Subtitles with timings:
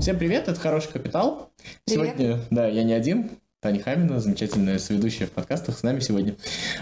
[0.00, 1.50] Всем привет, это «Хороший капитал».
[1.84, 2.14] Привет.
[2.16, 6.36] Сегодня, да, я не один, Таня Хамина, замечательная соведущая в подкастах, с нами сегодня.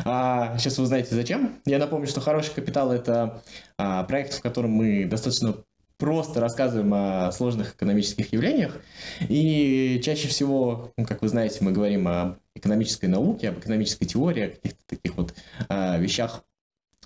[0.04, 1.58] А, сейчас вы узнаете, зачем.
[1.64, 3.42] Я напомню, что «Хороший капитал»— это
[3.78, 5.54] а, проект, в котором мы достаточно
[5.96, 8.78] просто рассказываем о сложных экономических явлениях.
[9.28, 14.42] И чаще всего, ну, как вы знаете, мы говорим об экономической науке, об экономической теории,
[14.44, 15.34] о каких-то таких вот
[15.70, 16.44] а, вещах,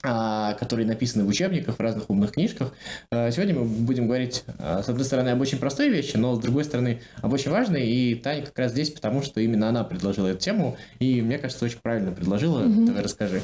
[0.02, 2.72] которые написаны в учебниках, в разных умных книжках.
[3.10, 6.38] А, Сегодня мы будем говорить, а, с одной стороны, об очень простой вещи, но с
[6.38, 7.86] другой стороны, об очень важной.
[7.86, 11.66] И Таня как раз здесь, потому что именно она предложила эту тему, и мне кажется,
[11.66, 12.62] очень правильно предложила.
[12.64, 13.42] Давай расскажи.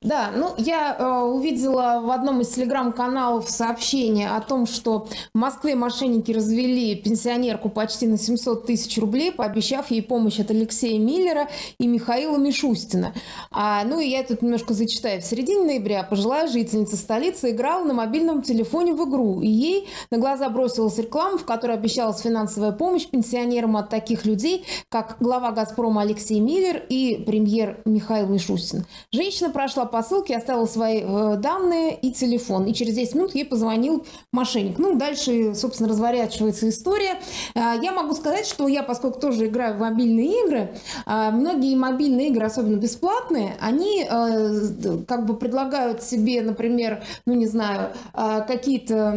[0.00, 5.74] Да, ну я э, увидела в одном из телеграм-каналов сообщение о том, что в Москве
[5.74, 11.86] мошенники развели пенсионерку почти на 700 тысяч рублей, пообещав ей помощь от Алексея Миллера и
[11.86, 13.12] Михаила Мишустина.
[13.50, 15.20] А, ну и я тут немножко зачитаю.
[15.20, 20.18] В середине ноября пожилая жительница столицы играла на мобильном телефоне в игру, и ей на
[20.18, 26.02] глаза бросилась реклама, в которой обещалась финансовая помощь пенсионерам от таких людей, как глава «Газпрома»
[26.02, 28.84] Алексей Миллер и премьер Михаил Мишустин.
[29.12, 33.44] Женщина прошла по ссылке, оставила свои э, данные и телефон, и через 10 минут ей
[33.44, 34.78] позвонил мошенник.
[34.78, 37.20] Ну, дальше, собственно, разворачивается история.
[37.54, 40.70] А, Я могу сказать, что я, поскольку тоже играю в мобильные игры,
[41.06, 47.46] а, многие мобильные игры, особенно бесплатные, они э, как бы предлагают себе, например, ну не
[47.46, 49.14] знаю, а, какие-то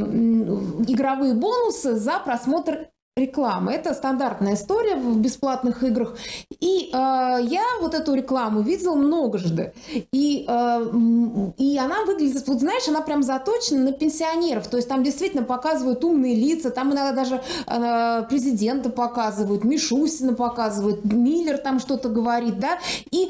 [0.88, 3.73] игровые бонусы за просмотр рекламы.
[3.73, 6.15] Это стандартная история в бесплатных играх.
[6.61, 9.73] И э, я вот эту рекламу видела многожды.
[10.13, 14.67] И, э, и она выглядит, вот знаешь, она прям заточена на пенсионеров.
[14.67, 21.03] То есть там действительно показывают умные лица, там иногда даже э, президента показывают, Мишустина показывают,
[21.03, 22.79] Миллер там что-то говорит, да.
[23.11, 23.29] И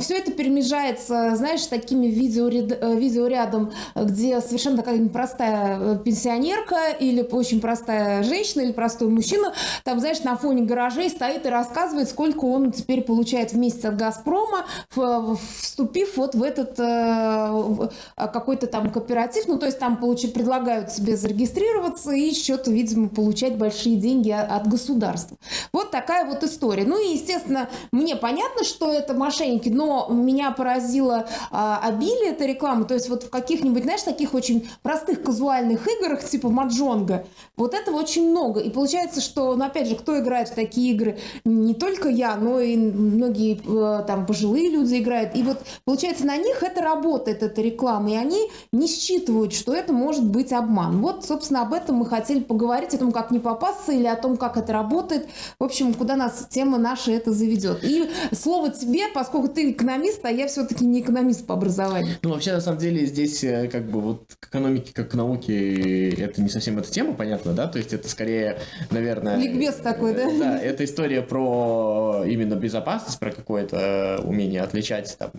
[0.00, 7.20] все это перемежается, знаешь, такими видеоряд, э, видеорядом, где совершенно такая непростая э, пенсионерка или
[7.30, 9.52] очень простая женщина или простой мужчина,
[9.84, 13.96] там, знаешь, на фоне гаражей стоит и рассказывает, сколько он теперь получает в месяц от
[13.96, 20.32] «Газпрома», вступив вот в этот э, а, какой-то там кооператив, ну, то есть там получить,
[20.32, 25.36] предлагают себе зарегистрироваться и что-то, видимо, получать большие деньги от государства.
[25.72, 26.84] Вот такая вот история.
[26.84, 32.84] Ну и, естественно, мне понятно, что это мошенники, но меня поразило а, обилие этой рекламы.
[32.84, 37.26] То есть вот в каких-нибудь, знаешь, таких очень простых казуальных играх, типа маджонга,
[37.56, 38.59] вот этого очень много.
[38.60, 41.18] И получается, что, ну, опять же, кто играет в такие игры?
[41.44, 45.34] Не только я, но и многие э, там пожилые люди играют.
[45.34, 49.92] И вот, получается, на них это работает, эта реклама, и они не считывают, что это
[49.92, 51.00] может быть обман.
[51.00, 54.36] Вот, собственно, об этом мы хотели поговорить, о том, как не попасться или о том,
[54.36, 55.28] как это работает.
[55.58, 57.82] В общем, куда нас тема наша это заведет.
[57.82, 62.16] И слово тебе, поскольку ты экономист, а я все-таки не экономист по образованию.
[62.22, 66.10] Ну, вообще, на самом деле, здесь э, как бы вот к экономике, как к науке,
[66.10, 67.66] это не совсем эта тема, понятно, да?
[67.66, 68.49] То есть это скорее,
[68.90, 69.36] наверное...
[69.36, 70.28] Ликбез такой, да?
[70.28, 75.30] э, Да, это история про именно безопасность, про какое-то умение отличать там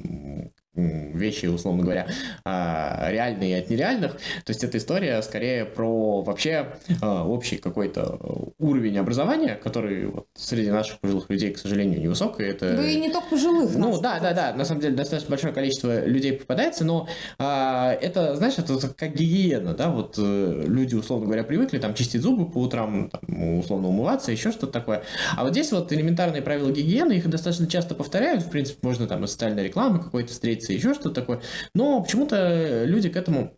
[0.73, 2.07] вещи, условно говоря,
[2.45, 4.13] а, реальные от нереальных.
[4.13, 10.71] То есть эта история скорее про вообще а, общий какой-то уровень образования, который вот среди
[10.71, 12.43] наших пожилых людей, к сожалению, невысокий.
[12.43, 12.77] Это...
[12.77, 13.75] Да и не только пожилых.
[13.75, 18.35] Ну да, да, да, на самом деле достаточно большое количество людей попадается, но а, это,
[18.35, 22.59] знаешь, это как гигиена, да, вот э, люди, условно говоря, привыкли там чистить зубы по
[22.59, 25.03] утрам, там, условно умываться, еще что-то такое.
[25.35, 29.25] А вот здесь вот элементарные правила гигиены, их достаточно часто повторяют, в принципе, можно там
[29.25, 31.41] из социальной рекламы какой-то встретиться, еще что-то такое,
[31.73, 33.57] но почему-то люди к этому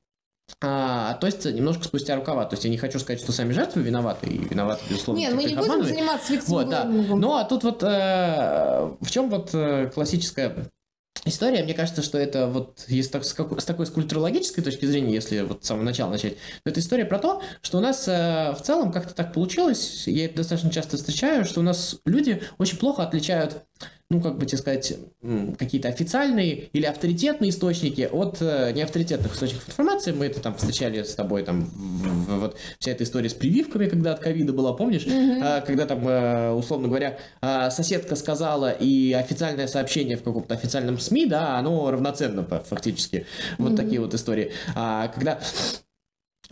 [0.61, 2.45] а, относятся немножко спустя рукава.
[2.45, 5.43] То есть я не хочу сказать, что сами жертвы виноваты, и виноваты, безусловно, Нет, мы
[5.43, 5.95] не будем обманывает.
[5.95, 6.83] заниматься Вот, да.
[6.85, 10.69] Ну, а тут вот э, в чем вот э, классическая
[11.25, 14.85] история, мне кажется, что это вот есть так, с, как- с такой с культурологической точки
[14.85, 18.07] зрения, если вот с самого начала начать, то это история про то, что у нас
[18.07, 22.43] э, в целом как-то так получилось, я это достаточно часто встречаю, что у нас люди
[22.57, 23.63] очень плохо отличают
[24.09, 24.93] ну, как бы тебе сказать,
[25.57, 30.11] какие-то официальные или авторитетные источники от э, неавторитетных источников информации.
[30.11, 33.87] Мы это там встречали с тобой, там, в- в- вот вся эта история с прививками,
[33.87, 35.05] когда от ковида была, помнишь?
[35.07, 40.99] А, когда там, э, условно говоря, а, соседка сказала, и официальное сообщение в каком-то официальном
[40.99, 43.25] СМИ, да, оно равноценно фактически.
[43.57, 44.51] Вот такие вот истории.
[44.75, 45.39] А, когда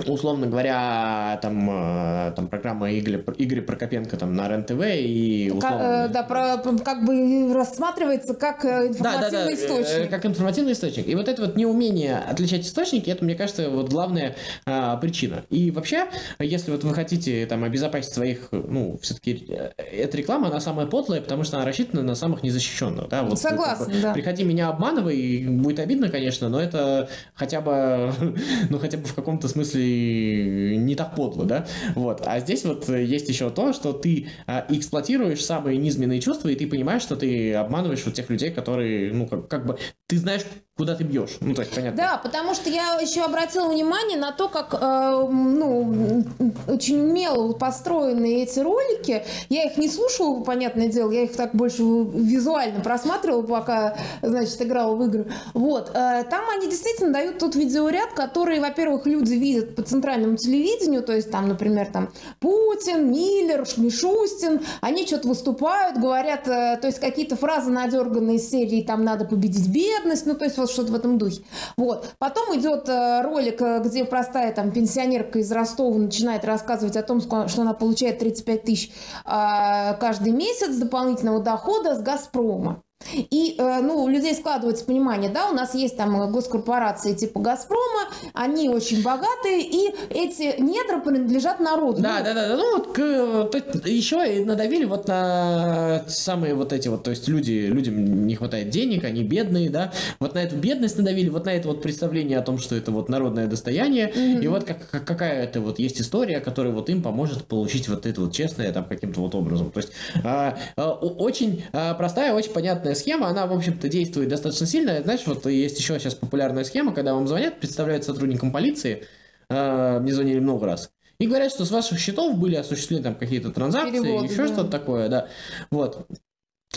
[0.06, 6.06] условно говоря, там, э, там программа Игоря, Игоря Прокопенко там на РЕН-ТВ и Ка- условно...
[6.06, 10.10] э, да, про, как бы рассматривается как э, Да, да, да, информативный источник.
[10.10, 11.08] как информативный источник.
[11.08, 14.36] И вот это вот неумение отличать источники, это, мне кажется, вот главная
[14.66, 15.44] а, причина.
[15.50, 16.08] И вообще,
[16.40, 19.48] если вот вы хотите там обезопасить своих, ну, все-таки
[19.78, 23.10] эта реклама, она самая подлая, потому что она рассчитана на самых незащищенных.
[23.10, 23.24] Да?
[23.24, 24.14] Вот, Согласна, как бы, да.
[24.14, 28.14] Приходи меня обманывай, будет обидно, конечно, но это хотя бы,
[28.70, 32.88] ну, хотя бы в каком-то смысле если не так подло, да, вот, а здесь вот
[32.90, 37.54] есть еще то, что ты а, эксплуатируешь самые низменные чувства, и ты понимаешь, что ты
[37.54, 40.42] обманываешь вот тех людей, которые, ну, как, как бы, ты знаешь,
[40.78, 41.38] куда ты бьешь.
[41.42, 41.98] Ну, есть, понятно.
[41.98, 46.24] Да, потому что я еще обратила внимание на то, как э, ну,
[46.68, 49.24] очень умело построены эти ролики.
[49.50, 54.96] Я их не слушала, понятное дело, я их так больше визуально просматривала, пока, значит, играла
[54.96, 55.32] в игры.
[55.54, 55.92] Вот.
[55.94, 61.14] Э, там они действительно дают тот видеоряд, который, во-первых, люди видят по центральному телевидению, то
[61.14, 62.10] есть там, например, там
[62.40, 68.82] Путин, Миллер, Мишустин, они что-то выступают, говорят, э, то есть какие-то фразы надерганные из серии,
[68.82, 71.44] там надо победить бедность, ну, то есть вот что-то в этом духе.
[71.78, 72.14] Вот.
[72.20, 77.22] Потом идет э, ролик, э, где простая там пенсионерка из Ростова начинает рассказывать о том,
[77.22, 78.92] что она получает 35 тысяч
[79.26, 82.82] а, каждый месяц дополнительного дохода с «Газпрома».
[83.14, 88.10] И, э, ну, у людей складывается понимание, да, у нас есть там госкорпорации типа «Газпрома»,
[88.34, 92.02] они очень богатые, и эти недра принадлежат народу.
[92.02, 96.74] Да, ну, да, да, да, ну, вот к, еще и надавили вот на самые вот
[96.74, 100.56] эти вот, то есть люди, людям не хватает денег, они бедные, да, вот на эту
[100.56, 104.44] бедность надавили, вот на это вот представление о том, что это вот народное достояние, mm-hmm.
[104.44, 108.06] и вот как, как, какая это вот есть история, которая вот им поможет получить вот
[108.06, 109.92] это вот честное там каким-то вот образом, то есть
[110.24, 115.02] а, а, очень а, простая, очень понятная схема, она, в общем-то, действует достаточно сильно.
[115.02, 119.06] Знаешь, вот есть еще сейчас популярная схема, когда вам звонят, представляют сотрудникам полиции,
[119.50, 123.52] э, мне звонили много раз, и говорят, что с ваших счетов были осуществлены там какие-то
[123.52, 124.54] транзакции, Переводы, еще да.
[124.54, 125.28] что-то такое, да.
[125.70, 126.08] Вот.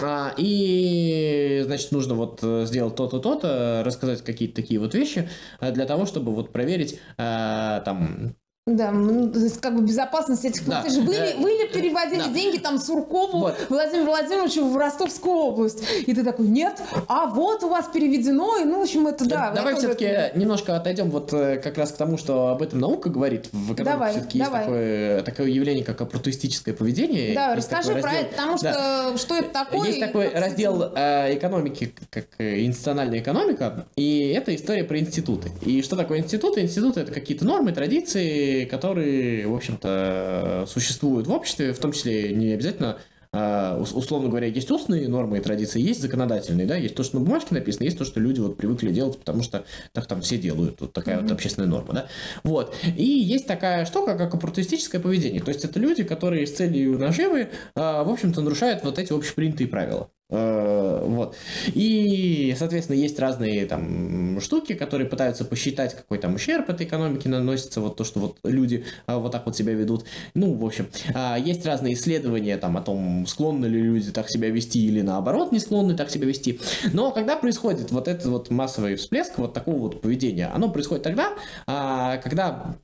[0.03, 5.29] А, и, значит, нужно вот э, сделать то-то, то-то, рассказать какие-то такие вот вещи
[5.61, 8.35] э, для того, чтобы вот проверить а, там
[8.67, 11.03] да, ну, то есть как бы безопасность этих платежей.
[11.03, 11.07] Да.
[11.07, 12.29] Вы, ли, вы ли переводили да.
[12.29, 13.67] деньги там Суркову вот.
[13.69, 15.85] Владимиру Владимировичу в Ростовскую область?
[16.07, 19.51] И ты такой, нет, а вот у вас переведено, и ну, в общем, это да.
[19.51, 20.39] Давай все-таки это...
[20.39, 23.51] немножко отойдем вот э, как раз к тому, что об этом наука говорит.
[23.53, 27.35] В давай, все-таки есть такое, такое явление, как оппортуистическое поведение.
[27.35, 29.19] Да, есть расскажи про это, потому что да.
[29.19, 29.89] что это такое?
[29.89, 35.51] Есть такой раздел э, экономики, как э, институциональная экономика, и это история про институты.
[35.61, 36.63] И что такое институты?
[36.63, 42.53] Институты это какие-то нормы, традиции, которые, в общем-то, существуют в обществе, в том числе не
[42.53, 42.99] обязательно
[43.37, 47.25] а, условно говоря, есть устные нормы и традиции, есть законодательные, да, есть то, что на
[47.25, 50.81] бумажке написано, есть то, что люди вот привыкли делать, потому что так там все делают,
[50.81, 51.23] вот такая mm-hmm.
[51.23, 52.07] вот общественная норма, да,
[52.45, 56.97] вот, и есть такая штука, как оппортунистическое поведение, то есть это люди, которые с целью
[56.97, 61.37] наживы, а, в общем-то, нарушают вот эти общепринятые правила, Э, вот.
[61.75, 67.81] И, соответственно, есть разные там штуки, которые пытаются посчитать, какой там ущерб этой экономике наносится,
[67.81, 70.05] вот то, что вот люди а, вот так вот себя ведут.
[70.35, 74.51] Ну, в общем, а, есть разные исследования там о том, склонны ли люди так себя
[74.51, 76.61] вести или наоборот не склонны так себя вести.
[76.93, 81.35] Но когда происходит вот этот вот массовый всплеск вот такого вот поведения, оно происходит тогда,
[81.67, 82.77] а, когда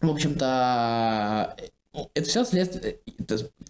[0.00, 1.56] в общем-то,
[2.14, 2.98] это все следствие...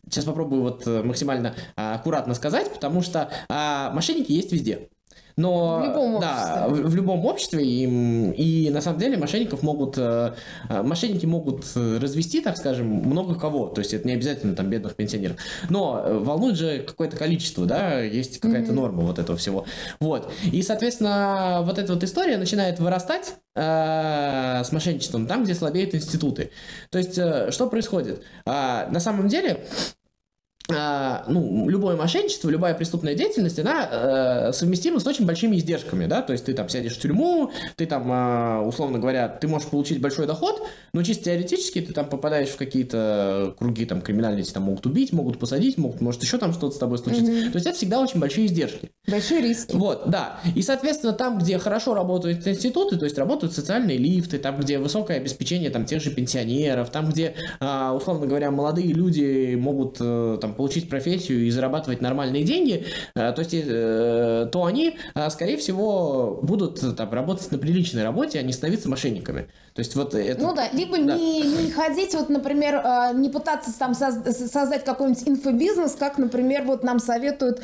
[0.04, 4.90] Сейчас попробую вот э, максимально а, аккуратно сказать, потому что а, мошенники есть везде.
[5.36, 6.84] Но в любом да, обществе.
[6.84, 10.34] В, в любом обществе и, и на самом деле мошенников могут э,
[10.68, 13.68] мошенники могут развести, так скажем, много кого.
[13.68, 15.36] То есть это не обязательно там бедных пенсионеров.
[15.68, 18.74] Но волнует же какое-то количество, да, есть какая-то mm-hmm.
[18.74, 19.64] норма вот этого всего.
[20.00, 20.30] Вот.
[20.50, 26.50] И, соответственно, вот эта вот история начинает вырастать э, с мошенничеством там, где слабеют институты.
[26.90, 28.22] То есть, э, что происходит?
[28.44, 29.64] Э, на самом деле,
[31.28, 36.32] ну, любое мошенничество, любая преступная деятельность, она э, совместима с очень большими издержками, да, то
[36.32, 40.26] есть ты там сядешь в тюрьму, ты там, э, условно говоря, ты можешь получить большой
[40.26, 40.62] доход,
[40.92, 45.38] но чисто теоретически ты там попадаешь в какие-то круги там криминальные, там могут убить, могут
[45.38, 47.30] посадить, могут, может еще там что-то с тобой случиться.
[47.30, 47.50] Mm-hmm.
[47.50, 48.90] То есть это всегда очень большие издержки.
[49.08, 49.74] Большие риски.
[49.74, 50.40] Вот, да.
[50.54, 55.16] И, соответственно, там, где хорошо работают институты, то есть работают социальные лифты, там, где высокое
[55.16, 60.54] обеспечение там тех же пенсионеров, там, где, э, условно говоря, молодые люди могут э, там
[60.62, 66.38] получить профессию и зарабатывать нормальные деньги, э, то есть, э, то они, э, скорее всего,
[66.40, 69.48] будут там работать на приличной работе, а не становиться мошенниками.
[69.74, 70.40] То есть вот это...
[70.40, 71.16] Ну да, либо да.
[71.16, 77.00] Не, не ходить, вот, например, не пытаться там создать какой-нибудь инфобизнес, как, например, вот нам
[77.00, 77.62] советуют,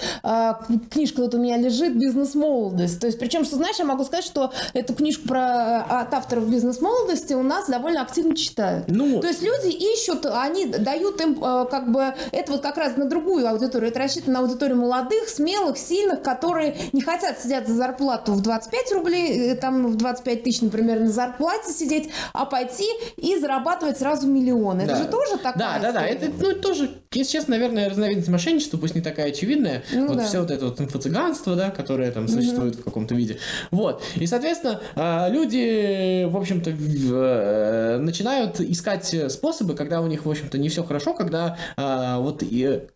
[0.90, 2.98] книжка вот у меня лежит «Бизнес-молодость».
[2.98, 7.34] То есть, причем, что знаешь, я могу сказать, что эту книжку про, от авторов «Бизнес-молодости»
[7.34, 8.86] у нас довольно активно читают.
[8.88, 9.20] Ну...
[9.20, 13.48] То есть люди ищут, они дают им как бы, это вот как раз на другую
[13.48, 13.90] аудиторию.
[13.90, 18.92] Это рассчитано на аудиторию молодых, смелых, сильных, которые не хотят сидеть за зарплату в 25
[18.92, 24.26] рублей, э, там в 25 тысяч, например, на зарплате сидеть, а пойти и зарабатывать сразу
[24.26, 24.86] миллионы.
[24.86, 24.94] Да.
[24.94, 26.06] Это же тоже такая Да, да, да.
[26.06, 29.82] Это ну, тоже, если честно, наверное, разновидность мошенничества, пусть не такая очевидная.
[29.92, 30.24] Ну, вот да.
[30.24, 32.82] все вот это вот инфо-цыганство, да, которое там существует угу.
[32.82, 33.38] в каком-то виде.
[33.70, 34.02] Вот.
[34.16, 40.58] И, соответственно, а, люди, в общем-то, э, начинают искать способы, когда у них, в общем-то,
[40.58, 42.18] не все хорошо, когда а,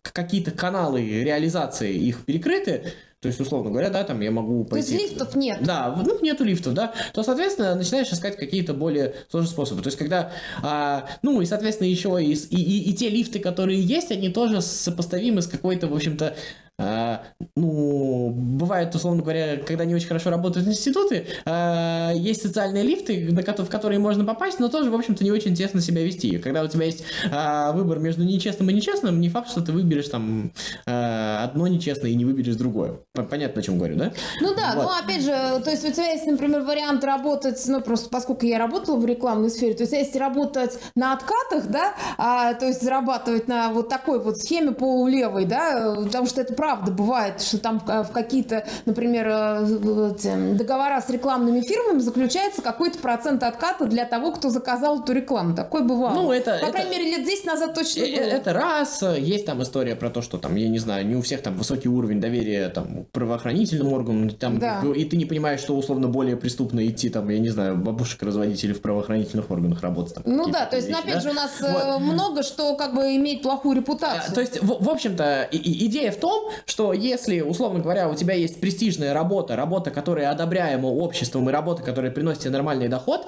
[0.01, 4.97] какие-то каналы реализации их перекрыты, то есть, условно говоря, да, там я могу пойти...
[4.97, 5.59] То есть лифтов нет?
[5.61, 9.81] Да, ну, нету лифтов, да, то, соответственно, начинаешь искать какие-то более сложные способы.
[9.81, 13.81] То есть, когда, а, ну, и, соответственно, еще и, и, и, и те лифты, которые
[13.81, 16.35] есть, они тоже сопоставимы с какой-то, в общем-то,
[16.79, 23.69] ну, бывает, условно говоря, когда не очень хорошо работают институты, а, есть социальные лифты, в
[23.69, 26.37] которые можно попасть, но тоже, в общем-то, не очень тесно себя вести.
[26.39, 30.09] Когда у тебя есть а, выбор между нечестным и нечестным, не факт, что ты выберешь
[30.09, 30.51] там
[30.85, 32.99] одно нечестное и не выберешь другое.
[33.29, 34.13] Понятно, о чем говорю, да?
[34.41, 34.83] Ну да, вот.
[34.83, 35.31] но опять же,
[35.63, 39.49] то есть у тебя есть, например, вариант работать, ну просто поскольку я работала в рекламной
[39.49, 44.19] сфере, то есть если работать на откатах, да, а, то есть зарабатывать на вот такой
[44.19, 50.53] вот схеме полулевой, да, потому что это правда бывает, что там в какие-то, например, э,
[50.53, 55.57] договора с рекламными фирмами заключается какой-то процент отката для того, кто заказал эту рекламу.
[55.57, 56.13] Такое бывало.
[56.13, 58.29] Ну, это, По это, крайней мере, лет 10 назад точно э, было.
[58.29, 59.03] Это раз.
[59.17, 61.89] Есть там история про то, что там, я не знаю, не у всех там высокий
[61.89, 64.81] уровень доверия там, к правоохранительным органам, там, да.
[64.95, 68.81] и ты не понимаешь, что условно более преступно идти, там, я не знаю, бабушек-разводителей в
[68.81, 70.13] правоохранительных органах работать.
[70.13, 71.19] Там, ну да, то есть, вещи, опять да?
[71.19, 71.99] же, у нас э, вот.
[71.99, 74.31] много что как бы имеет плохую репутацию.
[74.31, 78.15] А, то есть, в, в общем-то, и, идея в том, что если, условно говоря, у
[78.15, 83.27] тебя есть престижная работа, работа, которая одобряема обществом и работа, которая приносит тебе нормальный доход,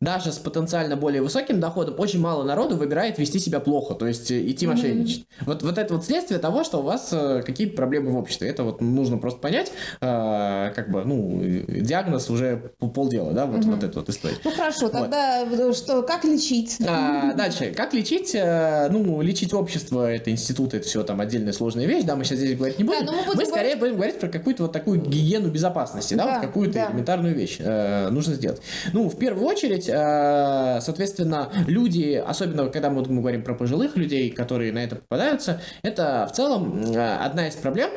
[0.00, 4.30] даже с потенциально более высоким доходом очень мало народу выбирает вести себя плохо, то есть
[4.30, 5.20] э, идти мошенничать.
[5.20, 5.44] Mm-hmm.
[5.46, 8.48] Вот, вот это вот следствие того, что у вас э, какие-то проблемы в обществе.
[8.48, 13.70] Это вот нужно просто понять, э, как бы, ну, диагноз уже полдела, да, вот, mm-hmm.
[13.70, 14.36] вот эта вот история.
[14.44, 15.76] Ну хорошо, тогда вот.
[15.76, 16.78] что, как лечить?
[16.86, 18.34] А, дальше, как лечить?
[18.34, 22.38] Э, ну, лечить общество, это институт, это все там отдельная сложная вещь, да, мы сейчас
[22.38, 23.06] здесь говорить не будем.
[23.06, 23.80] Да, мы, будем мы скорее говорить...
[23.80, 26.90] будем говорить про какую-то вот такую гигиену безопасности, да, да вот какую-то да.
[26.90, 28.60] элементарную вещь э, нужно сделать.
[28.92, 34.72] Ну, в первую очередь, Э, соответственно, люди, особенно когда мы говорим про пожилых людей, которые
[34.72, 37.90] на это попадаются, это в целом э, одна из проблем,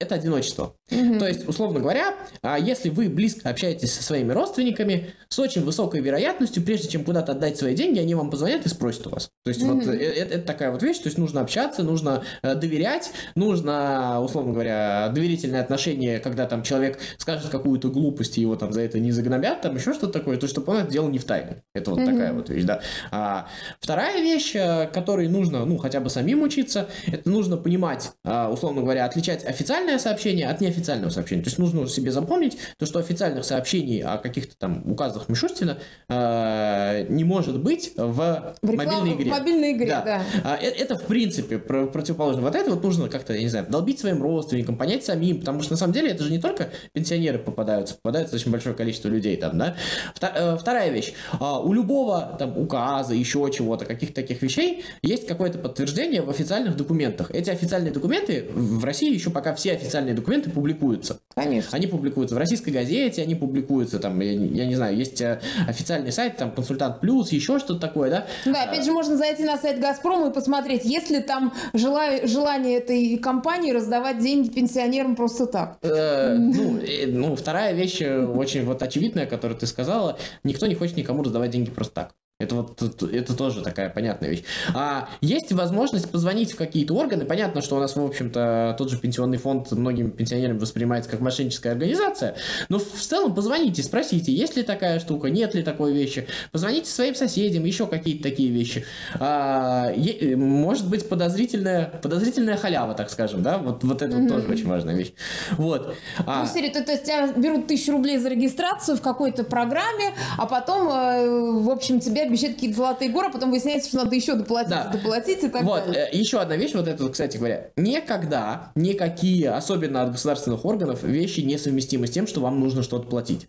[0.00, 0.74] это одиночество.
[0.90, 1.18] Mm-hmm.
[1.18, 6.00] То есть, условно говоря, а, если вы близко общаетесь со своими родственниками, с очень высокой
[6.00, 9.30] вероятностью, прежде чем куда-то отдать свои деньги, они вам позвонят и спросят у вас.
[9.44, 9.72] То есть, mm-hmm.
[9.72, 14.52] вот это, это такая вот вещь, то есть нужно общаться, нужно э, доверять, нужно, условно
[14.52, 19.12] говоря, доверительное отношение, когда там человек скажет какую-то глупость, и его там за это не
[19.12, 21.62] загнобят, там еще что-то такое, то есть, чтобы он это делал не в тайне.
[21.72, 22.10] Это вот mm-hmm.
[22.10, 22.80] такая вот вещь, да.
[23.12, 23.48] А
[23.80, 28.82] вторая вещь, э, которой нужно, ну, хотя бы самим учиться, это нужно понимать, а, условно
[28.82, 29.44] говоря, отличать
[29.84, 31.42] официальное сообщение от неофициального сообщения.
[31.42, 37.06] То есть нужно себе запомнить то, что официальных сообщений о каких-то там указах Мишустина э,
[37.08, 39.30] не может быть в, в мобильной игре.
[39.30, 40.02] В мобильной игре, да.
[40.04, 40.22] да.
[40.42, 42.42] А, это, это в принципе противоположно.
[42.42, 45.72] Вот это вот нужно как-то, я не знаю, долбить своим родственникам, понять самим, потому что
[45.72, 49.58] на самом деле это же не только пенсионеры попадаются, попадается очень большое количество людей там,
[49.58, 49.76] да.
[50.20, 51.12] Э, вторая вещь.
[51.38, 56.76] А, у любого там указа, еще чего-то, каких-то таких вещей есть какое-то подтверждение в официальных
[56.76, 57.30] документах.
[57.30, 61.20] Эти официальные документы в России еще пока все официальные документы публикуются.
[61.34, 61.70] Конечно.
[61.72, 66.12] Они публикуются в российской газете, они публикуются там, я, я не знаю, есть э, официальный
[66.12, 68.26] сайт, там, консультант плюс, еще что-то такое, да?
[68.44, 72.26] Да, опять же, можно зайти на сайт Газпрома и посмотреть, есть ли там жела...
[72.26, 75.78] желание этой компании раздавать деньги пенсионерам просто так.
[75.82, 80.96] Э, ну, э, ну, вторая вещь очень вот очевидная, которую ты сказала, никто не хочет
[80.96, 82.14] никому раздавать деньги просто так.
[82.40, 84.42] Это вот это тоже такая понятная вещь.
[84.74, 87.24] А есть возможность позвонить в какие-то органы.
[87.24, 91.70] Понятно, что у нас, в общем-то, тот же пенсионный фонд многими пенсионерам воспринимается как мошенническая
[91.70, 92.34] организация.
[92.68, 96.26] Но в целом позвоните, спросите, есть ли такая штука, нет ли такой вещи.
[96.50, 98.84] Позвоните своим соседям, еще какие-то такие вещи.
[99.20, 103.58] А, е- может быть подозрительная, подозрительная халява, так скажем, да?
[103.58, 104.28] Вот, вот это mm-hmm.
[104.28, 105.12] тоже очень важная вещь.
[105.52, 105.94] Вот.
[106.26, 106.42] А...
[106.42, 110.88] Ну, то, то есть тебя берут тысячу рублей за регистрацию в какой-то программе, а потом,
[110.88, 114.70] э, в общем, тебе обещают какие-то золотые горы, а потом выясняется, что надо еще доплатить,
[114.70, 114.90] да.
[114.92, 116.08] доплатить и так вот, далее.
[116.10, 121.40] Э, еще одна вещь, вот это, кстати говоря, никогда никакие, особенно от государственных органов, вещи
[121.40, 123.48] несовместимы с тем, что вам нужно что-то платить.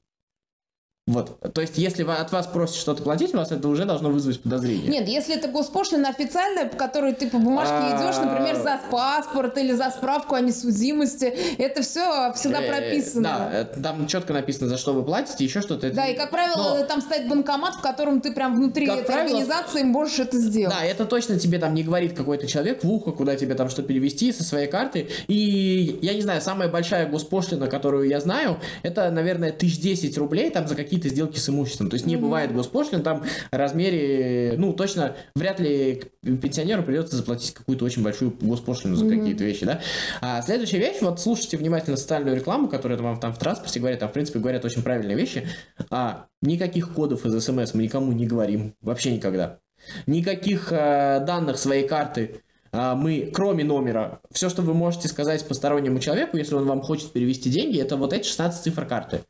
[1.07, 1.37] Вот.
[1.53, 4.87] То есть, если от вас просят что-то платить, у вас это уже должно вызвать подозрение.
[4.87, 7.95] Нет, если это госпошлина официальная, по которой ты по бумажке А.
[7.95, 11.25] идешь, например, за паспорт или за справку о несудимости,
[11.59, 13.21] это все всегда Э, прописано.
[13.21, 15.91] Да, э, там четко написано, за что вы платите, еще что-то.
[15.91, 20.17] Да, и, как правило, там стоит банкомат, в котором ты прям внутри этой организации можешь
[20.17, 20.75] это сделать.
[20.75, 23.83] Да, это точно тебе там не говорит какой-то человек в ухо, куда тебе там что
[23.83, 25.07] перевести со своей карты.
[25.27, 30.49] И я не знаю, самая большая госпошлина, которую я знаю, это, наверное, тысяч десять рублей
[30.49, 31.89] там за какие-то сделки с имуществом.
[31.89, 37.53] То есть не бывает госпошлин там в размере, ну, точно, вряд ли пенсионеру придется заплатить
[37.53, 39.81] какую-то очень большую госпошлину за какие-то вещи, да.
[40.21, 44.09] А следующая вещь, вот слушайте внимательно социальную рекламу, которая вам там в транспорте говорят, там,
[44.09, 45.47] в принципе, говорят очень правильные вещи.
[45.89, 49.59] А, никаких кодов из СМС мы никому не говорим, вообще никогда.
[50.07, 55.99] Никаких э, данных своей карты а, мы, кроме номера, все, что вы можете сказать постороннему
[55.99, 59.21] человеку, если он вам хочет перевести деньги, это вот эти 16 цифр карты.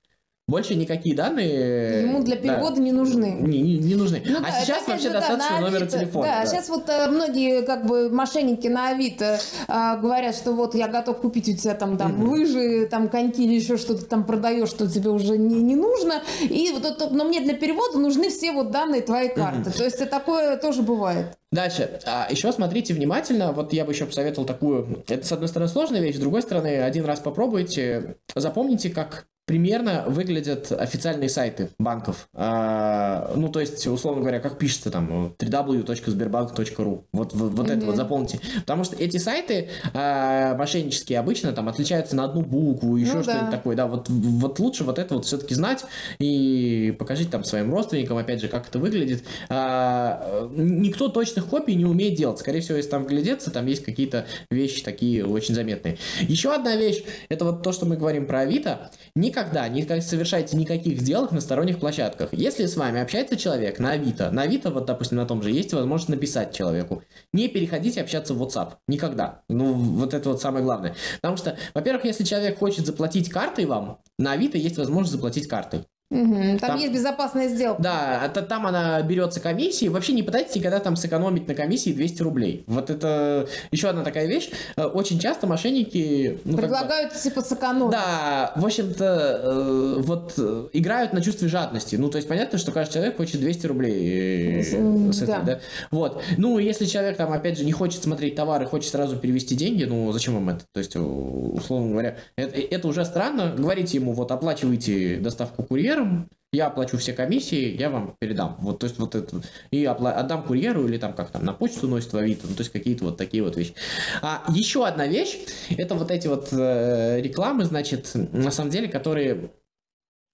[0.47, 2.03] Больше никакие данные...
[2.03, 3.35] Ему для да, перевода не нужны.
[3.41, 4.21] не, не- не нужны.
[4.23, 5.97] Ну а да, сейчас это, вообще же, да, достаточно на номера Авито.
[5.97, 6.27] телефона.
[6.27, 6.45] Да, да.
[6.45, 11.17] сейчас вот э, многие как бы мошенники на Авито э, говорят, что вот я готов
[11.17, 15.09] купить у тебя там, там лыжи, там коньки или еще что-то там продаешь, что тебе
[15.09, 16.21] уже не, не нужно.
[16.43, 19.71] И вот это, но мне для перевода нужны все вот данные твоей карты.
[19.71, 21.39] То есть и такое тоже бывает.
[21.51, 21.99] Дальше.
[22.05, 23.51] А, еще смотрите внимательно.
[23.51, 25.03] Вот я бы еще посоветовал такую...
[25.07, 28.17] Это, с одной стороны, сложная вещь, с другой стороны, один раз попробуйте.
[28.35, 32.27] Запомните, как примерно выглядят официальные сайты банков.
[32.33, 37.03] А, ну, то есть, условно говоря, как пишется там www.sberbank.ru.
[37.13, 38.39] Вот, вот, вот это вот запомните.
[38.61, 43.45] Потому что эти сайты а, мошеннические обычно там отличаются на одну букву, еще Ну что-нибудь
[43.45, 43.51] да.
[43.51, 43.75] такое.
[43.75, 45.85] Да, вот, вот лучше вот это вот все-таки знать
[46.17, 49.23] и покажите там своим родственникам, опять же, как это выглядит.
[49.49, 52.39] А, никто точных копий не умеет делать.
[52.39, 55.97] Скорее всего, если там глядеться, там есть какие-то вещи такие очень заметные.
[56.21, 58.89] Еще одна вещь, это вот то, что мы говорим про Авито.
[59.35, 62.29] Никогда не совершайте никаких сделок на сторонних площадках.
[62.31, 65.73] Если с вами общается человек на Авито, на Авито, вот, допустим, на том же есть
[65.73, 67.03] возможность написать человеку.
[67.33, 68.75] Не переходите общаться в WhatsApp.
[68.87, 69.41] Никогда.
[69.49, 70.95] Ну, вот это вот самое главное.
[71.19, 75.85] Потому что, во-первых, если человек хочет заплатить картой вам, на Авито есть возможность заплатить картой.
[76.15, 76.59] Мгм.
[76.59, 77.81] Там, Там- есть безопасная сделка.
[77.81, 79.89] Да, это там она берется комиссией.
[79.89, 82.63] Вообще не пытайтесь никогда там сэкономить на комиссии 200 рублей.
[82.67, 84.49] Вот это еще одна такая вещь.
[84.77, 86.39] Э, Очень часто мошенники...
[86.45, 87.91] ну, как бы- Предлагают типа сэкономить.
[87.91, 91.95] да, в общем-то, э, вот э, играют на чувстве жадности.
[91.95, 94.63] Ну, то есть понятно, что каждый человек хочет 200 рублей э,
[95.11, 95.39] с да.
[95.39, 95.59] да.
[95.91, 96.21] Вот.
[96.37, 100.11] Ну, если человек там, опять же, не хочет смотреть товары, хочет сразу перевести деньги, ну,
[100.11, 100.65] зачем вам это?
[100.73, 103.53] То есть, условно говоря, это, это уже странно.
[103.57, 105.63] Говорите ему, вот, оплачивайте доставку
[106.05, 108.55] курьером, я оплачу все комиссии, я вам передам.
[108.59, 109.41] Вот, то есть, вот это.
[109.71, 112.47] И опла- отдам курьеру или там как там на почту носит в Авито.
[112.47, 113.73] Ну, то есть, какие-то вот такие вот вещи.
[114.21, 115.37] А еще одна вещь,
[115.77, 119.51] это вот эти вот э, рекламы, значит, на самом деле, которые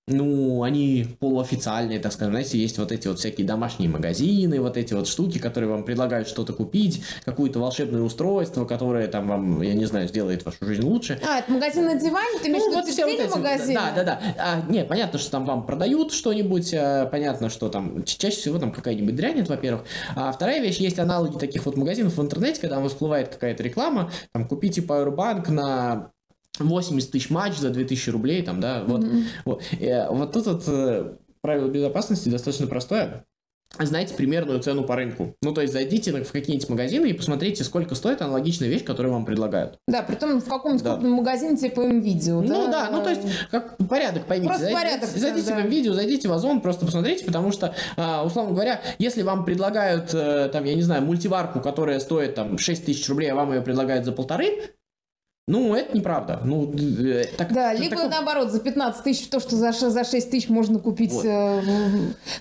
[0.07, 4.93] ну, они полуофициальные, так скажем, знаете, есть вот эти вот всякие домашние магазины, вот эти
[4.93, 9.85] вот штуки, которые вам предлагают что-то купить, какое-то волшебное устройство, которое там вам, я не
[9.85, 11.19] знаю, сделает вашу жизнь лучше.
[11.27, 12.39] А, это магазин на диване?
[12.39, 13.75] Ты имеешь Ну, вот все вот эти, магазин?
[13.75, 14.21] Да, да, да.
[14.37, 18.71] А, нет, понятно, что там вам продают что-нибудь, а, понятно, что там чаще всего там
[18.71, 19.83] какая-нибудь дрянь, это, во-первых.
[20.15, 24.11] А вторая вещь, есть аналоги таких вот магазинов в интернете, когда вам всплывает какая-то реклама,
[24.33, 26.11] там, купите Powerbank на
[26.59, 29.05] 80 тысяч матч за 2000 рублей, там, да, вот.
[29.45, 33.25] Вот, Э, вот тут вот э, правило безопасности достаточно простое.
[33.79, 35.33] Знаете примерную цену по рынку.
[35.41, 39.23] Ну, то есть зайдите в какие-нибудь магазины и посмотрите, сколько стоит аналогичная вещь, которую вам
[39.25, 39.77] предлагают.
[39.87, 40.91] Да, при том в каком-нибудь Да.
[40.95, 42.41] крупном магазине типа видео.
[42.41, 44.49] Ну да, ну то есть как порядок поймите.
[44.49, 45.61] Просто Зайдите- порядок, Зайдите да.
[45.61, 50.13] в видео, зайдите в Озон, просто посмотрите, потому что, а, условно говоря, если вам предлагают,
[50.13, 53.61] э, там, я не знаю, мультиварку, которая стоит там 6 тысяч рублей, а вам ее
[53.61, 54.73] предлагают за полторы,
[55.47, 56.39] ну, это неправда.
[56.45, 60.03] Ну, э, так, Да, так- либо такое- наоборот, за 15 тысяч то, что за, за
[60.05, 61.11] 6 тысяч можно купить.
[61.11, 61.25] Вот.
[61.25, 61.61] э,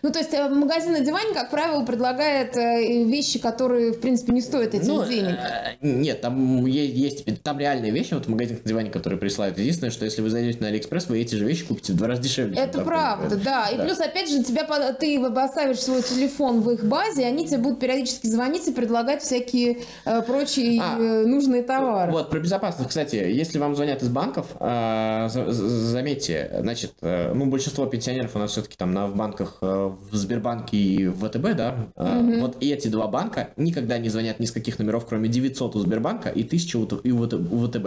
[0.02, 4.42] Ну, то есть э, магазин на диване, как правило, предлагает вещи, которые, в принципе, не
[4.42, 5.36] стоят этих Ну, денег.
[5.80, 9.58] Нет, там е- есть, там реальные вещи, вот в магазинах на диване, которые присылают.
[9.58, 12.22] Единственное, что если вы зайдете на Алиэкспресс, вы эти же вещи купите в два раза
[12.22, 12.56] дешевле.
[12.56, 13.68] Это правда, да.
[13.70, 17.58] И плюс, опять же, тебя ты поставишь свой телефон в их базе, и они тебе
[17.58, 20.96] будут периодически звонить и предлагать всякие э, прочие А.
[21.26, 22.12] нужные товары.
[22.12, 27.32] Вот, про безопасность, кстати, если вам звонят из банков, а, за- за- заметьте, значит, э,
[27.32, 29.66] ну, большинство пенсионеров у нас все-таки там на, в банках, э,
[30.10, 34.40] в Сбербанке и в ВТБ, да, А, вот и эти два банка никогда не звонят
[34.40, 37.84] ни с каких номеров, кроме 900 у Сбербанка и 1000 у, и у ВТБ.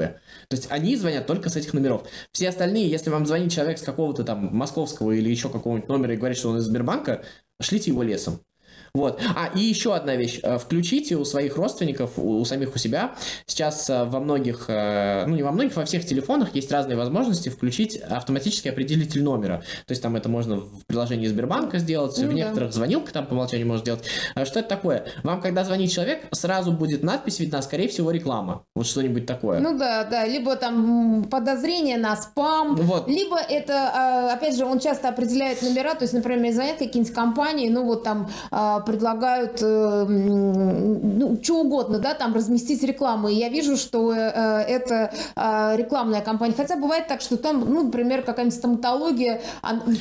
[0.48, 2.04] То есть они звонят только с этих номеров.
[2.32, 6.18] Все остальные, если вам звонит человек с какого-то там московского или еще какого-нибудь номера и
[6.18, 7.24] говорит, что он из Сбербанка,
[7.62, 8.40] шлите его лесом.
[8.96, 9.20] Вот.
[9.36, 10.40] А, и еще одна вещь.
[10.44, 13.16] Э, включите у своих родственников, у, у самих у себя.
[13.48, 17.50] Сейчас э, во многих, э, ну не во многих, во всех телефонах есть разные возможности
[17.50, 19.64] включить автоматический определитель номера.
[19.88, 22.76] То есть там это можно в приложении Сбербанка сделать, ну, в некоторых да.
[22.76, 24.04] звонилка там по умолчанию можно сделать.
[24.44, 25.08] Что это такое?
[25.24, 28.64] Вам, когда звонит человек, сразу будет надпись видна, скорее всего, реклама.
[28.76, 29.60] Вот что-нибудь такое.
[29.60, 30.28] Ну да, да.
[30.28, 33.08] Либо там подозрение на спам, вот.
[33.08, 37.70] либо это, а, опять же, он часто определяет номера, то есть, например, звонят какие-нибудь компании,
[37.70, 43.30] ну вот там а, предлагают э, ну, что угодно, да, там разместить рекламу.
[43.30, 46.54] И я вижу, что э, это а, рекламная кампания.
[46.56, 49.42] Хотя бывает так, что там, ну, например, какая-нибудь стоматология,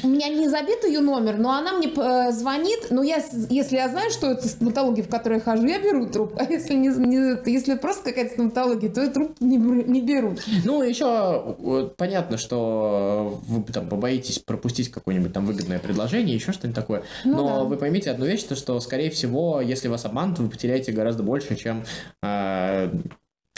[0.02, 3.88] у меня не забит ее номер, но она мне э, звонит, но я, если я
[3.88, 6.38] знаю, что это стоматология, в которой я хожу, я беру трубку.
[6.38, 10.36] А если, не, не, если просто какая-то стоматология, то я трубку не, не беру.
[10.64, 11.56] Ну, еще
[11.96, 17.02] понятно, что вы там побоитесь пропустить какое-нибудь там выгодное предложение, еще что-нибудь такое.
[17.24, 17.64] Ну, но да.
[17.64, 21.56] вы поймите одну вещь, то что, скорее всего, если вас обманут, вы потеряете гораздо больше,
[21.56, 21.84] чем
[22.22, 22.92] э,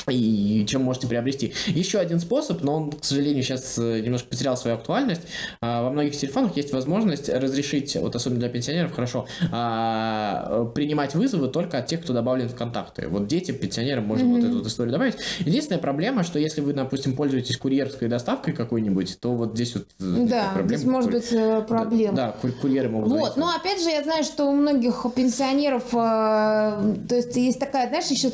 [0.09, 1.55] и чем можете приобрести.
[1.67, 5.23] Еще один способ, но он, к сожалению, сейчас э, немножко потерял свою актуальность.
[5.61, 11.49] А, во многих телефонах есть возможность разрешить, вот особенно для пенсионеров, хорошо, а, принимать вызовы
[11.49, 13.09] только от тех, кто добавлен в контакты.
[13.09, 14.41] Вот дети, пенсионерам можно mm-hmm.
[14.41, 15.17] вот эту вот историю добавить.
[15.41, 20.27] Единственная проблема, что если вы, допустим, пользуетесь курьерской доставкой какой-нибудь, то вот здесь вот э,
[20.29, 20.77] да, проблема.
[20.77, 22.17] Здесь может быть э, проблема.
[22.17, 26.95] Да, да, курьеры могут Вот, но опять же, я знаю, что у многих пенсионеров, то
[27.11, 28.31] есть есть такая, знаешь, еще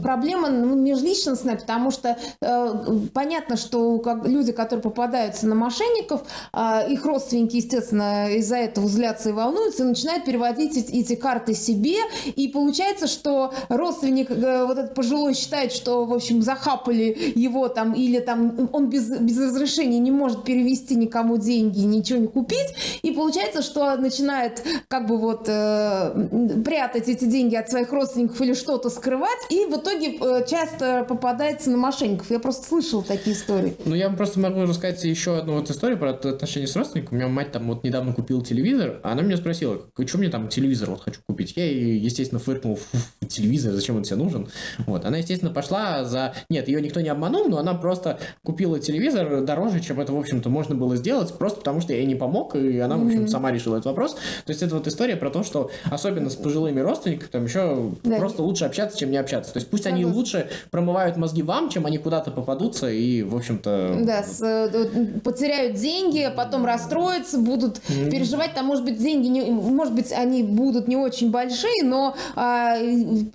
[0.00, 2.74] проблема ну, между межличностное, потому что э,
[3.14, 9.30] понятно, что как люди, которые попадаются на мошенников, э, их родственники, естественно, из-за этого злятся
[9.30, 14.78] и волнуются, и начинают переводить эти, эти карты себе, и получается, что родственник, э, вот
[14.78, 19.98] этот пожилой, считает, что, в общем, захапали его там, или там он без, без разрешения
[19.98, 25.44] не может перевести никому деньги, ничего не купить, и получается, что начинает как бы вот
[25.48, 30.95] э, прятать эти деньги от своих родственников или что-то скрывать, и в итоге э, часто
[31.04, 32.30] попадается на мошенников.
[32.30, 33.76] Я просто слышал такие истории.
[33.84, 37.16] Ну, я просто могу рассказать еще одну вот историю про отношения с родственником.
[37.16, 40.48] У меня мать там вот недавно купила телевизор, а она меня спросила, что мне там
[40.48, 41.54] телевизор вот хочу купить.
[41.56, 42.78] Я ей, естественно, фыркнул,
[43.28, 44.48] телевизор, зачем он тебе нужен?
[44.86, 46.34] Вот, она, естественно, пошла за...
[46.48, 50.48] Нет, ее никто не обманул, но она просто купила телевизор дороже, чем это, в общем-то,
[50.48, 53.28] можно было сделать, просто потому что я ей не помог, и она, в общем, mm-hmm.
[53.28, 54.14] сама решила этот вопрос.
[54.44, 58.16] То есть это вот история про то, что особенно с пожилыми родственниками, там еще да.
[58.16, 59.52] просто лучше общаться, чем не общаться.
[59.52, 60.48] То есть пусть они лучше
[60.86, 64.02] промывают мозги вам, чем они куда-то попадутся и, в общем-то...
[64.04, 68.10] Да, с, э, потеряют деньги, а потом расстроятся, будут mm-hmm.
[68.10, 68.54] переживать.
[68.54, 72.76] Там, может быть, деньги, не, может быть, они будут не очень большие, но а,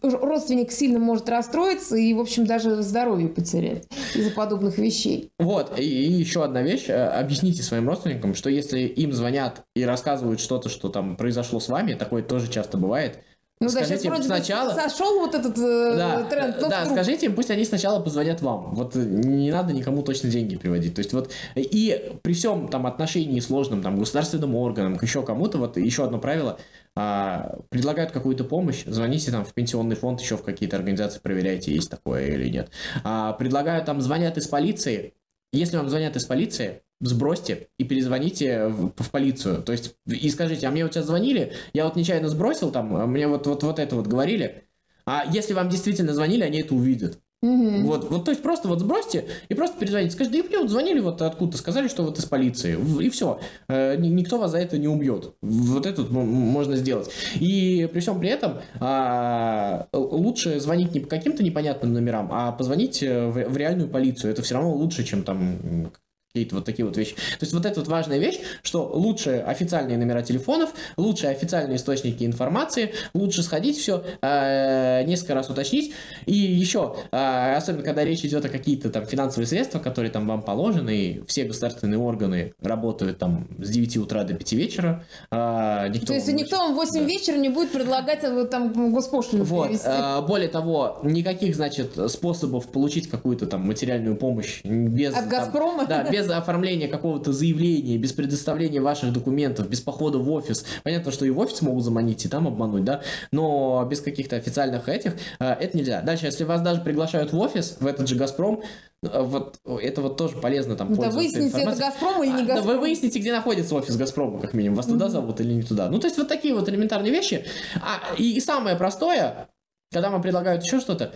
[0.01, 3.83] родственник сильно может расстроиться и, в общем, даже здоровье потерять
[4.15, 5.29] из-за подобных вещей.
[5.37, 6.85] Вот, и, и еще одна вещь.
[6.87, 11.67] Э, объясните своим родственникам, что если им звонят и рассказывают что-то, что там произошло с
[11.67, 13.19] вами, такое тоже часто бывает,
[13.61, 14.73] ну скажите, да, сейчас вроде сначала...
[14.73, 16.57] сошел вот этот э, да, тренд.
[16.59, 18.73] Ну, да, скажите им, пусть они сначала позвонят вам.
[18.73, 20.95] Вот не надо никому точно деньги приводить.
[20.95, 25.59] То есть вот и при всем там отношении сложном там государственным органам, к еще кому-то,
[25.59, 26.57] вот еще одно правило,
[26.95, 31.89] а, предлагают какую-то помощь, звоните там в пенсионный фонд, еще в какие-то организации проверяйте, есть
[31.89, 32.71] такое или нет.
[33.03, 35.13] А, предлагают там, звонят из полиции,
[35.51, 39.63] если вам звонят из полиции, сбросьте и перезвоните в, в полицию.
[39.63, 43.05] То есть, и скажите, а мне вот сейчас звонили, я вот нечаянно сбросил там, а
[43.05, 44.63] мне вот, вот, вот это вот говорили.
[45.05, 47.19] А если вам действительно звонили, они это увидят.
[47.43, 47.87] Угу.
[47.87, 50.11] Вот, вот, то есть просто вот сбросьте и просто перезвоните.
[50.11, 52.77] Скажите, да мне вот звонили вот откуда-то, сказали, что вот из полиции.
[53.03, 53.39] И все.
[53.67, 55.33] Э, никто вас за это не убьет.
[55.41, 57.09] Вот это можно сделать.
[57.39, 63.01] И при всем при этом а, лучше звонить не по каким-то непонятным номерам, а позвонить
[63.01, 64.31] э, в реальную полицию.
[64.31, 65.91] Это все равно лучше, чем там
[66.33, 67.13] Какие-то вот такие вот вещи.
[67.13, 72.23] То есть вот эта вот важная вещь, что лучше официальные номера телефонов, лучше официальные источники
[72.23, 75.93] информации, лучше сходить все, э, несколько раз уточнить.
[76.25, 80.41] И еще, э, особенно когда речь идет о какие-то там финансовые средства, которые там вам
[80.41, 85.03] положены, и все государственные органы работают там с 9 утра до 5 вечера.
[85.31, 87.05] Э, никто То есть никто вам в 8 да.
[87.05, 89.71] вечера не будет предлагать э, там госпошлину вот.
[89.83, 95.13] Э, более того, никаких, значит, способов получить какую-то там материальную помощь без...
[95.13, 95.85] От Газпрома?
[95.85, 100.65] Да, без без оформления какого-то заявления, без предоставления ваших документов, без похода в офис.
[100.83, 104.87] Понятно, что и в офис могут заманить, и там обмануть, да, но без каких-то официальных
[104.89, 106.01] этих э, это нельзя.
[106.01, 108.61] Дальше, если вас даже приглашают в офис, в этот же «Газпром»,
[109.03, 112.67] э, вот это вот тоже полезно там Да выясните, это «Газпром» или не «Газпром».
[112.67, 114.77] Да вы выясните, где находится офис «Газпрома», как минимум.
[114.77, 115.89] Вас туда зовут или не туда.
[115.89, 117.45] Ну, то есть вот такие вот элементарные вещи.
[117.75, 119.49] А, и, и самое простое,
[119.91, 121.13] когда вам предлагают еще что-то,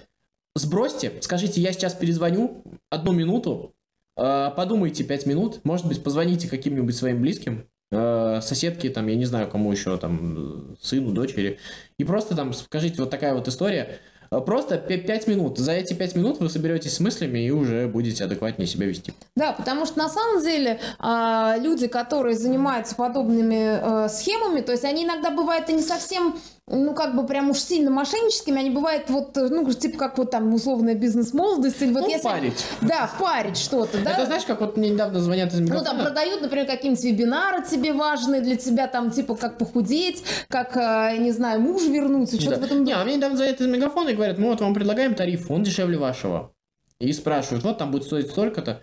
[0.56, 3.75] сбросьте, скажите, я сейчас перезвоню одну минуту, а,
[4.16, 9.50] подумайте 5 минут, может быть, позвоните каким-нибудь своим близким, э, соседке, там, я не знаю,
[9.50, 11.60] кому еще, там, сыну, дочери,
[11.98, 14.00] и просто там скажите, вот такая вот история,
[14.32, 15.58] Э, просто 5 минут.
[15.58, 19.14] За эти 5 минут вы соберетесь с мыслями и уже будете адекватнее себя вести.
[19.36, 24.84] Да, потому что на самом деле а, люди, которые занимаются подобными э, схемами, то есть
[24.84, 26.36] они иногда бывают и не совсем
[26.68, 30.52] ну, как бы прям уж сильно мошенническими, они бывают вот, ну, типа как вот там
[30.52, 31.80] условная бизнес-молодость.
[31.82, 32.28] Или вот ну, если...
[32.28, 32.66] впарить.
[32.82, 34.14] Да, впарить что-то, да.
[34.14, 35.60] Это знаешь, как вот мне недавно звонят из.
[35.60, 40.76] Ну, там продают, например, какие-нибудь вебинары тебе важные для тебя, там, типа, как похудеть, как,
[40.76, 42.62] э, не знаю, муж вернуться, что-то да.
[42.64, 45.14] в этом Не, а мне недавно звонят из мегафона и говорят, мы вот вам предлагаем
[45.14, 46.52] тариф, он дешевле вашего.
[46.98, 48.82] И спрашивают, вот там будет стоить столько-то.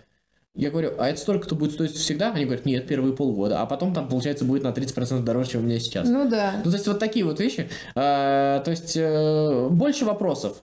[0.55, 2.31] Я говорю, а это столько-то будет стоить всегда?
[2.31, 3.59] Они говорят, нет, первые полгода.
[3.61, 6.07] А потом там, получается, будет на 30% дороже, чем у меня сейчас.
[6.07, 6.53] Ну да.
[6.63, 7.69] Ну, то есть, вот такие вот вещи.
[7.95, 10.57] А, то есть, э, больше вопросов.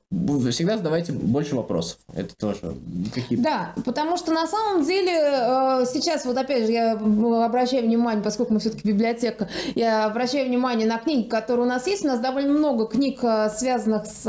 [0.53, 1.98] Всегда задавайте больше вопросов.
[2.14, 2.76] Это тоже
[3.12, 8.22] какие Да, потому что на самом деле э, сейчас, вот опять же, я обращаю внимание,
[8.22, 12.05] поскольку мы все-таки библиотека, я обращаю внимание на книги, которые у нас есть.
[12.05, 14.22] У нас довольно много книг, э, связанных с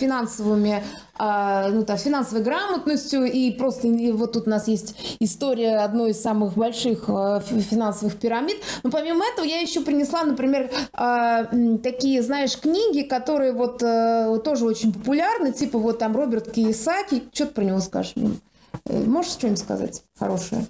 [0.00, 0.82] финансовыми
[1.20, 3.24] ну, там, финансовой грамотностью.
[3.24, 8.56] И просто вот тут у нас есть история одной из самых больших а, финансовых пирамид.
[8.82, 11.44] Но помимо этого я еще принесла, например, а,
[11.82, 17.28] такие, знаешь, книги, которые вот а, тоже очень популярны, типа вот там Роберт Кiyosaki.
[17.32, 18.14] Что ты про него скажешь?
[18.86, 20.66] Э, можешь что-нибудь сказать хорошее?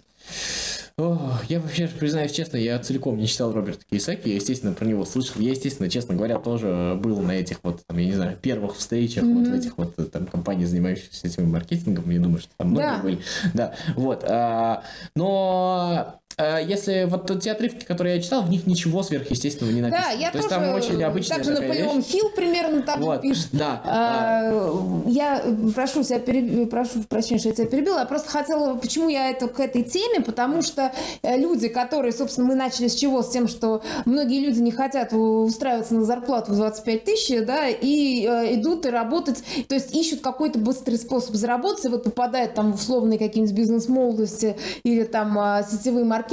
[1.00, 5.06] О, я вообще признаюсь честно, я целиком не читал Роберта Кийосаки, я, естественно, про него
[5.06, 5.40] слышал.
[5.40, 9.24] Я, естественно, честно говоря, тоже был на этих вот, там, я не знаю, первых встречах,
[9.24, 9.34] mm-hmm.
[9.34, 13.02] вот в этих вот там компаниях, занимающихся этим маркетингом, я думаю, что там многие да.
[13.02, 13.18] были.
[13.54, 14.24] Да, вот.
[14.28, 14.82] А,
[15.14, 16.20] но
[16.66, 20.06] если вот те отрывки, которые я читал, в них ничего сверхъестественного не написано.
[20.08, 22.06] Да, я То тоже, есть там очень обычная также Наполеон вещь.
[22.06, 23.48] Хилл примерно так вот, пишет.
[23.52, 23.82] Да.
[23.84, 25.42] А, я
[25.74, 26.70] прошу себя переб...
[26.70, 27.98] прошу прощения, что я тебя перебила.
[27.98, 32.46] Я просто хотела, почему я это к этой теме, потому что э, люди, которые, собственно,
[32.48, 33.22] мы начали с чего?
[33.22, 38.26] С тем, что многие люди не хотят устраиваться на зарплату в 25 тысяч, да, и
[38.26, 42.72] э, идут и работать, то есть ищут какой-то быстрый способ заработать, и вот попадают там
[42.72, 45.30] в условные какие-нибудь бизнес-молодости или там
[45.70, 46.29] сетевые маркетинги,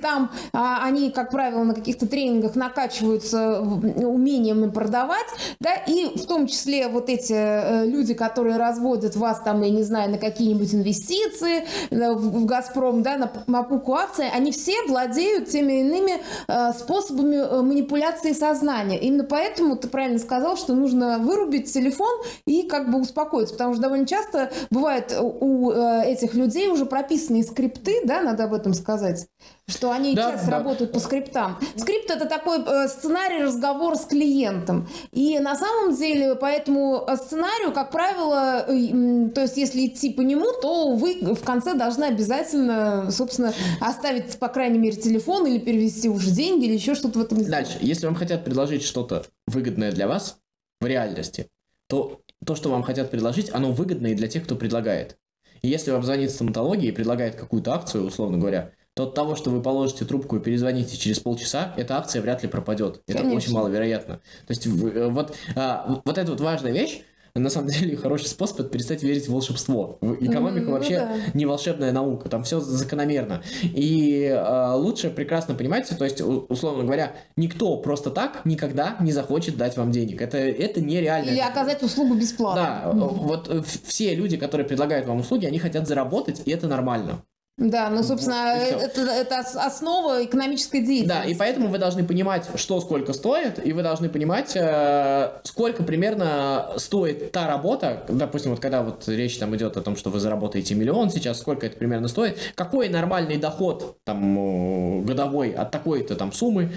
[0.00, 5.26] там а, они, как правило, на каких-то тренингах накачиваются умениями продавать,
[5.60, 9.82] да, и в том числе вот эти э, люди, которые разводят вас там, я не
[9.82, 16.22] знаю, на какие-нибудь инвестиции, в «Газпром», да, на покупку акций, они все владеют теми иными
[16.48, 18.98] э, способами э, манипуляции сознания.
[18.98, 23.82] Именно поэтому ты правильно сказал, что нужно вырубить телефон и как бы успокоиться, потому что
[23.82, 29.26] довольно часто бывает у этих людей уже прописанные скрипты, да, надо об этом сказать,
[29.68, 30.58] что они да, часто да.
[30.58, 31.58] работают по скриптам.
[31.76, 34.88] Скрипт это такой э, сценарий разговора с клиентом.
[35.12, 40.10] И на самом деле по этому э, сценарию, как правило, э, то есть если идти
[40.10, 45.58] по нему, то вы в конце должны обязательно, собственно, оставить, по крайней мере, телефон или
[45.58, 47.44] перевести уже деньги или еще что-то в этом.
[47.44, 50.38] Дальше, если вам хотят предложить что-то выгодное для вас
[50.80, 51.48] в реальности,
[51.88, 55.18] то то, что вам хотят предложить, оно выгодно и для тех, кто предлагает.
[55.60, 59.50] И если вам звонит стоматология и предлагает какую-то акцию, условно говоря, то от того, что
[59.50, 63.00] вы положите трубку и перезвоните через полчаса, эта акция вряд ли пропадет.
[63.06, 63.36] Это Конечно.
[63.36, 64.16] очень маловероятно.
[64.16, 68.58] То есть э, вот, а, вот эта вот важная вещь, на самом деле хороший способ
[68.58, 70.00] это перестать верить в волшебство.
[70.02, 71.16] Экономика mm, вообще да.
[71.32, 73.40] не волшебная наука, там все закономерно.
[73.62, 79.56] И э, лучше прекрасно понимать, то есть, условно говоря, никто просто так никогда не захочет
[79.56, 80.20] дать вам денег.
[80.20, 81.30] Это, это нереально.
[81.30, 82.82] Или оказать услугу бесплатно.
[82.84, 82.98] Да, mm.
[82.98, 87.22] вот все люди, которые предлагают вам услуги, они хотят заработать, и это нормально.
[87.58, 91.22] Да, ну, собственно, вот, это, это основа экономической деятельности.
[91.22, 95.82] Да, и поэтому вы должны понимать, что сколько стоит, и вы должны понимать, э, сколько
[95.82, 100.20] примерно стоит та работа, допустим, вот когда вот речь там идет о том, что вы
[100.20, 106.30] заработаете миллион сейчас, сколько это примерно стоит, какой нормальный доход там годовой от такой-то там
[106.30, 106.70] суммы,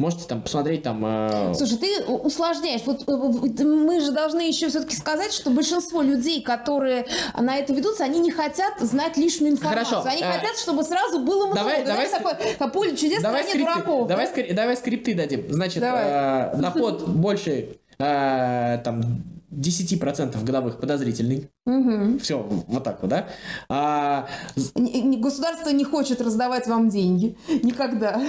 [0.00, 1.04] Можете там посмотреть там...
[1.04, 1.52] Э...
[1.56, 2.82] Слушай, ты усложняешь.
[2.86, 7.04] Вот э, мы же должны еще все-таки сказать, что большинство людей, которые
[7.36, 10.00] на это ведутся, они не хотят знать лишнюю информацию.
[10.00, 10.08] Хорошо.
[10.08, 10.38] Они э...
[10.38, 11.58] хотят, чтобы сразу было много.
[11.58, 14.06] Давай, давай, давай такое поле чудес давай скрипты, дураков.
[14.06, 14.54] Давай, да?
[14.54, 15.46] давай скрипты дадим.
[15.52, 16.04] Значит, давай.
[16.06, 19.02] Э, доход больше э, там
[19.50, 21.48] 10% годовых подозрительный.
[21.66, 22.18] Угу.
[22.18, 23.28] Все, вот так вот, да?
[23.68, 24.26] А...
[24.74, 27.36] Государство не хочет раздавать вам деньги.
[27.62, 28.20] Никогда.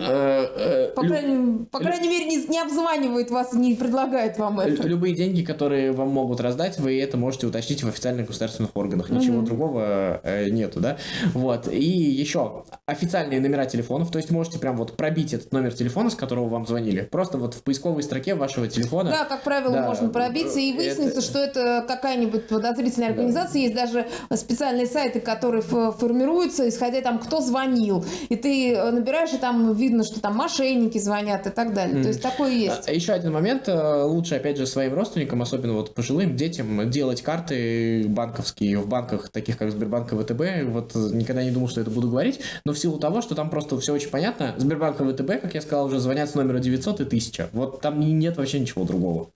[0.00, 4.86] Э, э, по крайней, по крайней мере, не, обзванивает вас и не предлагает вам это.
[4.86, 9.10] Любые деньги, которые вам могут раздать, вы это можете уточнить в официальных государственных органах.
[9.10, 10.98] Ничего другого э, нету, да?
[11.34, 11.68] Вот.
[11.68, 14.10] И еще официальные номера телефонов.
[14.10, 17.02] То есть можете прям вот пробить этот номер телефона, с которого вам звонили.
[17.02, 19.10] Просто вот в поисковой строке вашего телефона.
[19.10, 20.08] Да, как правило, можно
[20.58, 21.22] пробиться и выяснится, это...
[21.22, 27.40] что это какая-нибудь подозрительная благотворительные организации, есть даже специальные сайты, которые формируются, исходя там, кто
[27.40, 28.04] звонил.
[28.28, 31.98] И ты набираешь, и там видно, что там мошенники звонят и так далее.
[31.98, 32.02] Mm.
[32.02, 32.88] То есть такое есть.
[32.88, 33.68] А, еще один момент.
[33.68, 39.28] Э, лучше, опять же, своим родственникам, особенно вот пожилым детям, делать карты банковские в банках,
[39.30, 40.70] таких как Сбербанк и ВТБ.
[40.70, 43.78] Вот никогда не думал, что это буду говорить, но в силу того, что там просто
[43.80, 44.54] все очень понятно.
[44.58, 47.50] Сбербанк и ВТБ, как я сказал, уже звонят с номера 900 и 1000.
[47.52, 49.30] Вот там нет вообще ничего другого.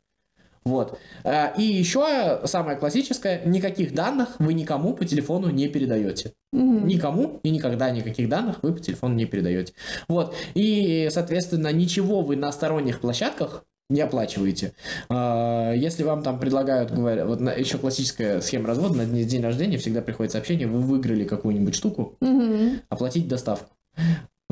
[0.64, 0.98] Вот.
[1.24, 6.32] А, и еще самое классическое, никаких данных вы никому по телефону не передаете.
[6.52, 6.86] Угу.
[6.86, 9.72] Никому и никогда никаких данных вы по телефону не передаете.
[10.08, 10.34] Вот.
[10.54, 14.72] И, соответственно, ничего вы на сторонних площадках не оплачиваете.
[15.08, 20.00] А, если вам там предлагают, говорят, вот еще классическая схема развода, на день рождения всегда
[20.00, 22.76] приходит сообщение, вы выиграли какую-нибудь штуку, угу.
[22.88, 23.74] оплатить доставку.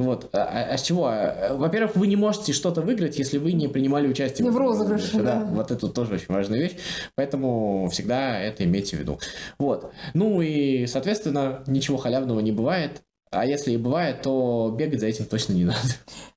[0.01, 0.31] Вот.
[0.33, 1.13] А, а, а с чего?
[1.51, 5.19] Во-первых, вы не можете что-то выиграть, если вы не принимали участие в розыгрыше.
[5.19, 5.23] Да.
[5.23, 5.45] да.
[5.45, 6.77] Вот это тоже очень важная вещь.
[7.15, 9.19] Поэтому всегда это имейте в виду.
[9.59, 9.93] Вот.
[10.15, 13.03] Ну и, соответственно, ничего халявного не бывает.
[13.33, 15.79] А если и бывает, то бегать за этим точно не надо.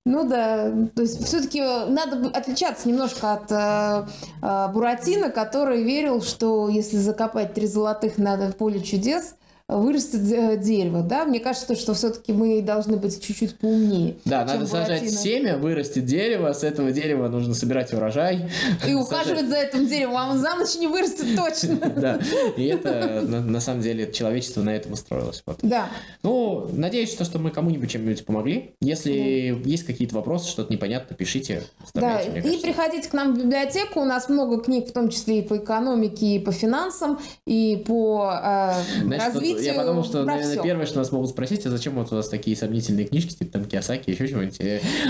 [0.06, 4.06] Ну да, то есть все-таки надо отличаться немножко от э,
[4.41, 9.36] э, Буратино, который верил, что если закопать три золотых надо в поле чудес,
[9.69, 11.26] вырастет э, дерево, да?
[11.26, 14.15] Мне кажется, что все-таки мы должны быть чуть-чуть поумнее.
[14.26, 18.49] Да, надо сажать семя, вырастет дерево, с этого дерева нужно собирать урожай.
[18.86, 21.93] И ухаживать за этим деревом, а он за ночь не вырастет точно.
[22.04, 22.19] Да,
[22.58, 25.43] и это на самом деле человечество на этом устроилось.
[25.62, 25.88] Да.
[26.21, 28.76] Ну, надеюсь, что мы кому-нибудь чем-нибудь помогли.
[28.82, 31.63] Если есть какие-то вопросы, что-то непонятно, пишите.
[31.93, 35.41] Да, и приходите к нам в библиотеку, у нас много книг, в том числе и
[35.41, 38.73] по экономике, и по финансам, и по э,
[39.60, 40.63] я подумал, что, наверное, все.
[40.63, 43.66] первое, что нас могут спросить, а зачем вот у вас такие сомнительные книжки, типа там
[43.66, 44.60] Киосаки, еще чего-нибудь.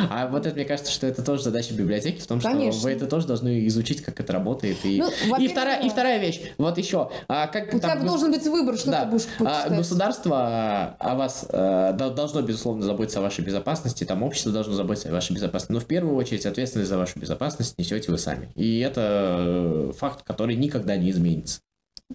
[0.10, 2.80] А вот это, мне кажется, что это тоже задача библиотеки, в том, Конечно.
[2.80, 4.78] что вы это тоже должны изучить, как это работает.
[4.84, 7.10] И, ну, и, вторая, и вторая вещь, вот еще.
[7.28, 9.26] А как, у там, тебя должен быть выбор, что да, ты будешь.
[9.40, 15.10] А, государство о вас а, должно, безусловно, заботиться о вашей безопасности, там общество должно заботиться
[15.10, 18.52] о вашей безопасности, но в первую очередь ответственность за вашу безопасность несете вы сами.
[18.56, 21.62] И это э, факт, который никогда не изменится.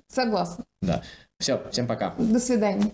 [0.08, 0.64] Согласна.
[0.80, 1.02] Да.
[1.38, 2.14] Все, всем пока.
[2.18, 2.90] До свидания.